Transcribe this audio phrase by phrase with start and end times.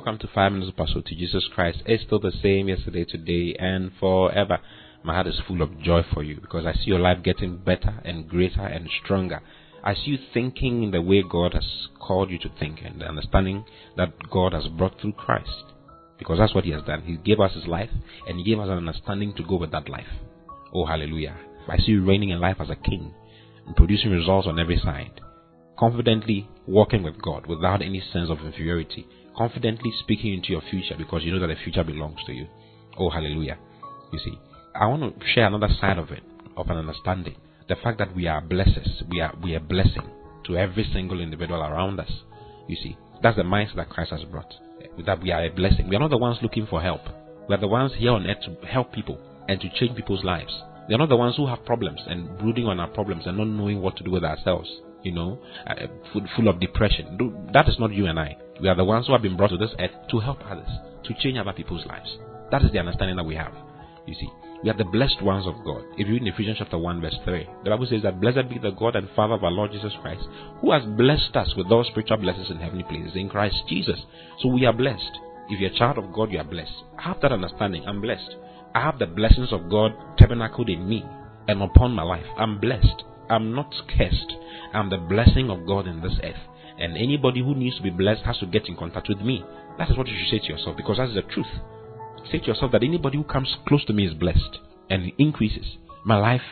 [0.00, 1.82] Welcome to Five Minutes of Pursuit to Jesus Christ.
[1.84, 4.58] It's still the same yesterday, today, and forever.
[5.02, 8.00] My heart is full of joy for you because I see your life getting better
[8.02, 9.42] and greater and stronger.
[9.84, 11.66] I see you thinking in the way God has
[12.00, 13.66] called you to think and understanding
[13.98, 15.64] that God has brought through Christ.
[16.18, 17.02] Because that's what He has done.
[17.02, 17.90] He gave us His life
[18.26, 20.08] and He gave us an understanding to go with that life.
[20.72, 21.36] Oh, hallelujah.
[21.68, 23.12] I see you reigning in life as a king
[23.66, 25.20] and producing results on every side.
[25.80, 29.06] Confidently walking with God without any sense of inferiority.
[29.34, 32.46] Confidently speaking into your future because you know that the future belongs to you.
[32.98, 33.56] Oh, hallelujah.
[34.12, 34.38] You see,
[34.78, 36.22] I want to share another side of it,
[36.54, 37.36] of an understanding.
[37.66, 40.02] The fact that we are blessings, we are, we are blessing
[40.44, 42.10] to every single individual around us.
[42.68, 44.52] You see, that's the mindset that Christ has brought.
[45.06, 45.88] That we are a blessing.
[45.88, 47.00] We are not the ones looking for help.
[47.48, 49.18] We are the ones here on earth to help people
[49.48, 50.52] and to change people's lives.
[50.90, 53.48] We are not the ones who have problems and brooding on our problems and not
[53.48, 54.68] knowing what to do with ourselves.
[55.02, 55.74] You know, uh,
[56.12, 57.16] full, full of depression.
[57.52, 58.36] That is not you and I.
[58.60, 60.68] We are the ones who have been brought to this earth to help others,
[61.04, 62.18] to change other people's lives.
[62.50, 63.54] That is the understanding that we have.
[64.06, 64.28] You see,
[64.62, 65.84] we are the blessed ones of God.
[65.96, 68.58] If you read in Ephesians chapter 1, verse 3, the Bible says that blessed be
[68.58, 70.22] the God and Father of our Lord Jesus Christ,
[70.60, 73.98] who has blessed us with all spiritual blessings in heavenly places in Christ Jesus.
[74.40, 75.18] So we are blessed.
[75.48, 76.72] If you're a child of God, you are blessed.
[76.98, 77.84] I Have that understanding.
[77.86, 78.36] I'm blessed.
[78.74, 81.04] I have the blessings of God tabernacled in me
[81.48, 82.26] and upon my life.
[82.36, 83.04] I'm blessed.
[83.30, 84.32] I'm not cursed.
[84.74, 86.40] I'm the blessing of God in this earth.
[86.78, 89.44] And anybody who needs to be blessed has to get in contact with me.
[89.78, 91.46] That is what you should say to yourself because that is the truth.
[92.30, 94.58] Say to yourself that anybody who comes close to me is blessed
[94.88, 95.76] and increases.
[96.04, 96.42] My life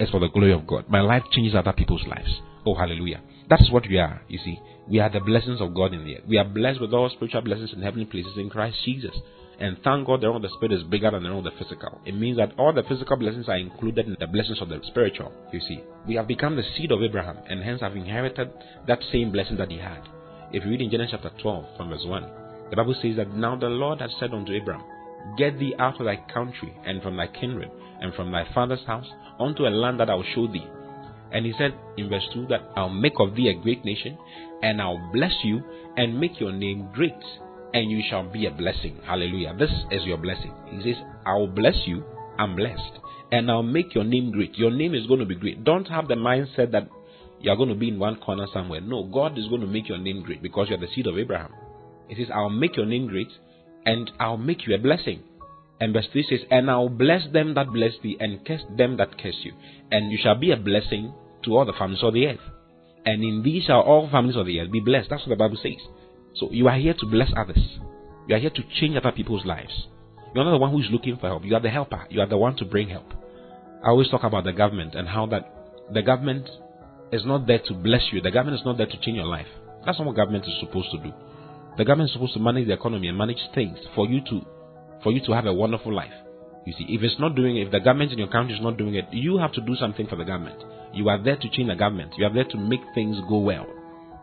[0.00, 0.86] is for the glory of God.
[0.88, 2.40] My life changes other people's lives.
[2.66, 3.20] Oh, hallelujah.
[3.48, 4.58] That is what we are, you see.
[4.88, 6.24] We are the blessings of God in the earth.
[6.26, 9.14] We are blessed with all spiritual blessings in heavenly places in Christ Jesus.
[9.60, 11.58] And thank God the realm of the spirit is bigger than the realm of the
[11.58, 12.00] physical.
[12.04, 15.32] It means that all the physical blessings are included in the blessings of the spiritual.
[15.52, 18.50] You see, we have become the seed of Abraham and hence have inherited
[18.86, 20.02] that same blessing that he had.
[20.52, 22.30] If you read in Genesis chapter 12 from verse 1,
[22.70, 24.84] the Bible says that now the Lord has said unto Abraham,
[25.38, 27.70] Get thee out of thy country and from thy kindred
[28.00, 29.06] and from thy father's house
[29.38, 30.66] unto a land that I will show thee.
[31.32, 34.18] And he said in verse 2 that I'll make of thee a great nation
[34.62, 35.62] and I'll bless you
[35.96, 37.14] and make your name great
[37.74, 38.98] and you shall be a blessing.
[39.04, 39.54] Hallelujah.
[39.58, 40.54] This is your blessing.
[40.70, 42.04] He says, I will bless you.
[42.38, 43.00] I'm blessed.
[43.32, 44.56] And I'll make your name great.
[44.56, 45.64] Your name is going to be great.
[45.64, 46.88] Don't have the mindset that
[47.40, 48.80] you're going to be in one corner somewhere.
[48.80, 51.52] No, God is going to make your name great because you're the seed of Abraham.
[52.08, 53.28] He says, I'll make your name great
[53.84, 55.24] and I'll make you a blessing.
[55.80, 59.18] And verse 3 says, And I'll bless them that bless thee and curse them that
[59.20, 59.52] curse you.
[59.90, 61.12] And you shall be a blessing
[61.44, 62.40] to all the families of the earth.
[63.04, 65.10] And in thee shall all families of the earth be blessed.
[65.10, 65.82] That's what the Bible says.
[66.34, 67.58] So you are here to bless others.
[68.26, 69.86] You are here to change other people's lives.
[70.34, 71.44] You are not the one who is looking for help.
[71.44, 72.06] You are the helper.
[72.10, 73.12] You are the one to bring help.
[73.84, 75.54] I always talk about the government and how that
[75.92, 76.48] the government
[77.12, 78.20] is not there to bless you.
[78.20, 79.46] The government is not there to change your life.
[79.84, 81.12] That's not what government is supposed to do.
[81.76, 84.40] The government is supposed to manage the economy and manage things for you to
[85.02, 86.12] for you to have a wonderful life.
[86.64, 88.94] You see, if it's not doing if the government in your country is not doing
[88.94, 90.64] it, you have to do something for the government.
[90.94, 92.14] You are there to change the government.
[92.16, 93.66] You are there to make things go well.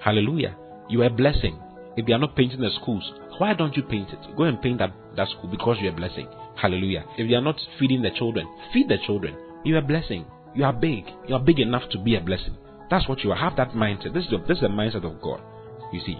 [0.00, 0.56] Hallelujah.
[0.88, 1.60] You are a blessing.
[1.96, 3.04] If they are not painting the schools,
[3.38, 4.36] why don't you paint it?
[4.36, 6.28] Go and paint that, that school because you're blessing.
[6.56, 7.04] Hallelujah.
[7.18, 9.36] If they are not feeding the children, feed the children.
[9.64, 10.26] You're blessing.
[10.54, 11.04] You are big.
[11.28, 12.56] You are big enough to be a blessing.
[12.90, 13.36] That's what you are.
[13.36, 14.14] Have that mindset.
[14.14, 15.40] This is the, this is the mindset of God.
[15.92, 16.18] You see,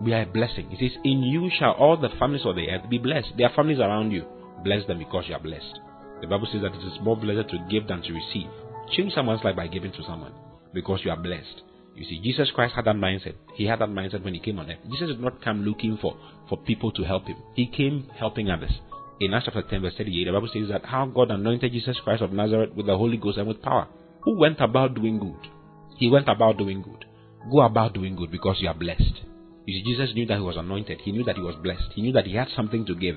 [0.00, 0.70] we are a blessing.
[0.70, 3.28] He says, In you shall all the families of the earth be blessed.
[3.36, 4.24] There are families around you.
[4.64, 5.80] Bless them because you are blessed.
[6.20, 8.48] The Bible says that it is more blessed to give than to receive.
[8.92, 10.32] Change someone's life by giving to someone
[10.72, 11.62] because you are blessed.
[11.96, 13.34] You see, Jesus Christ had that mindset.
[13.54, 14.78] He had that mindset when he came on earth.
[14.90, 16.16] Jesus did not come looking for,
[16.48, 17.38] for people to help him.
[17.54, 18.72] He came helping others.
[19.18, 22.22] In Acts chapter 10, verse 38, the Bible says that how God anointed Jesus Christ
[22.22, 23.88] of Nazareth with the Holy Ghost and with power,
[24.20, 25.50] who went about doing good.
[25.96, 27.06] He went about doing good.
[27.50, 29.22] Go about doing good because you are blessed.
[29.64, 31.00] You see, Jesus knew that he was anointed.
[31.02, 31.92] He knew that he was blessed.
[31.94, 33.16] He knew that he had something to give.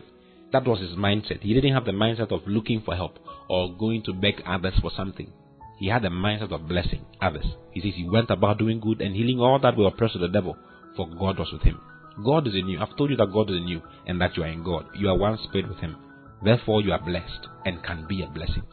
[0.54, 1.42] That was his mindset.
[1.42, 3.20] He didn't have the mindset of looking for help
[3.50, 5.34] or going to beg others for something.
[5.80, 7.46] He had a mindset of blessing others.
[7.72, 10.28] He says he went about doing good and healing all that were oppressed of the
[10.28, 10.58] devil,
[10.98, 11.80] for God was with him.
[12.24, 12.82] God is in you.
[12.82, 14.88] I've told you that God is in you and that you are in God.
[14.94, 15.96] You are one spirit with him.
[16.44, 18.64] Therefore, you are blessed and can be a blessing.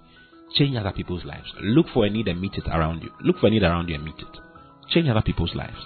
[0.56, 1.46] Change other people's lives.
[1.60, 3.10] Look for a need and meet it around you.
[3.20, 4.38] Look for a need around you and meet it.
[4.90, 5.78] Change other people's lives.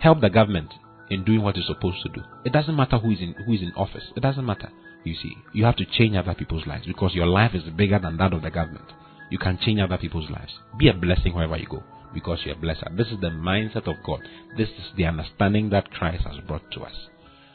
[0.00, 0.72] Help the government
[1.10, 2.22] in doing what it's supposed to do.
[2.44, 4.04] It doesn't matter who is in who is in office.
[4.16, 4.70] It doesn't matter.
[5.04, 8.16] You see, you have to change other people's lives because your life is bigger than
[8.18, 8.86] that of the government
[9.32, 10.52] you can change other people's lives.
[10.78, 11.82] Be a blessing wherever you go
[12.12, 12.94] because you're a blesser.
[12.94, 14.20] This is the mindset of God.
[14.58, 16.92] This is the understanding that Christ has brought to us.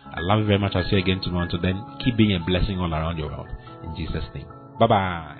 [0.05, 0.71] I love you very much.
[0.73, 1.45] I'll see you again tomorrow.
[1.45, 3.49] Until then, keep being a blessing all around your world.
[3.83, 4.47] In Jesus' name.
[4.79, 5.36] Bye bye.